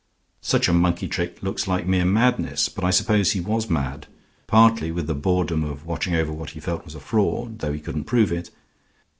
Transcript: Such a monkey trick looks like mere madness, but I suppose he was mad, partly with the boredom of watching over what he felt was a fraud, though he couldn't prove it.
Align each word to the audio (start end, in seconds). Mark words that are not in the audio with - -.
Such 0.41 0.67
a 0.67 0.73
monkey 0.73 1.07
trick 1.07 1.43
looks 1.43 1.67
like 1.67 1.85
mere 1.85 2.05
madness, 2.05 2.69
but 2.69 2.83
I 2.83 2.89
suppose 2.89 3.33
he 3.33 3.39
was 3.39 3.69
mad, 3.69 4.07
partly 4.47 4.91
with 4.91 5.05
the 5.05 5.13
boredom 5.13 5.63
of 5.63 5.85
watching 5.85 6.15
over 6.15 6.31
what 6.33 6.49
he 6.49 6.59
felt 6.59 6.85
was 6.85 6.95
a 6.95 6.99
fraud, 6.99 7.59
though 7.59 7.71
he 7.71 7.79
couldn't 7.79 8.05
prove 8.05 8.31
it. 8.31 8.49